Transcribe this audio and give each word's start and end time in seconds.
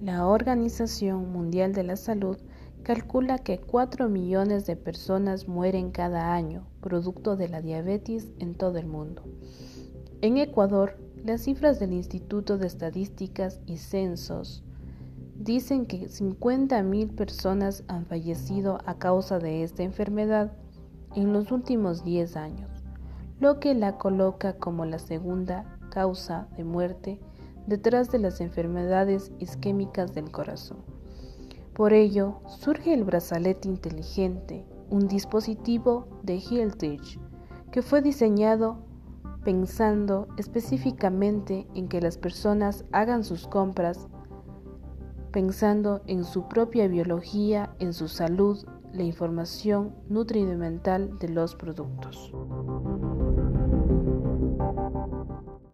La 0.00 0.28
Organización 0.28 1.32
Mundial 1.32 1.72
de 1.72 1.82
la 1.82 1.96
Salud 1.96 2.38
calcula 2.84 3.38
que 3.38 3.58
4 3.58 4.08
millones 4.08 4.64
de 4.64 4.76
personas 4.76 5.48
mueren 5.48 5.90
cada 5.90 6.34
año 6.34 6.68
producto 6.80 7.34
de 7.34 7.48
la 7.48 7.62
diabetes 7.62 8.28
en 8.38 8.54
todo 8.54 8.78
el 8.78 8.86
mundo. 8.86 9.24
En 10.20 10.36
Ecuador, 10.36 10.96
las 11.24 11.42
cifras 11.42 11.80
del 11.80 11.92
Instituto 11.92 12.58
de 12.58 12.68
Estadísticas 12.68 13.60
y 13.66 13.78
Censos 13.78 14.62
dicen 15.36 15.84
que 15.84 16.06
50.000 16.06 17.16
personas 17.16 17.82
han 17.88 18.06
fallecido 18.06 18.78
a 18.86 18.98
causa 18.98 19.40
de 19.40 19.64
esta 19.64 19.82
enfermedad 19.82 20.52
en 21.16 21.32
los 21.32 21.50
últimos 21.50 22.04
10 22.04 22.36
años, 22.36 22.70
lo 23.40 23.58
que 23.58 23.74
la 23.74 23.98
coloca 23.98 24.52
como 24.58 24.84
la 24.84 25.00
segunda 25.00 25.64
causa 25.90 26.46
de 26.56 26.62
muerte 26.62 27.18
detrás 27.68 28.10
de 28.10 28.18
las 28.18 28.40
enfermedades 28.40 29.30
isquémicas 29.38 30.14
del 30.14 30.30
corazón. 30.30 30.78
Por 31.74 31.92
ello, 31.92 32.40
surge 32.46 32.94
el 32.94 33.04
brazalete 33.04 33.68
inteligente, 33.68 34.64
un 34.88 35.06
dispositivo 35.06 36.08
de 36.22 36.36
Hiltich 36.36 37.20
que 37.70 37.82
fue 37.82 38.00
diseñado 38.00 38.78
pensando 39.44 40.28
específicamente 40.38 41.66
en 41.74 41.88
que 41.88 42.00
las 42.00 42.16
personas 42.16 42.86
hagan 42.90 43.22
sus 43.22 43.46
compras 43.46 44.08
pensando 45.30 46.00
en 46.06 46.24
su 46.24 46.48
propia 46.48 46.88
biología, 46.88 47.74
en 47.78 47.92
su 47.92 48.08
salud, 48.08 48.66
la 48.94 49.02
información 49.02 49.94
nutrimental 50.08 51.18
de 51.18 51.28
los 51.28 51.54
productos. 51.54 52.32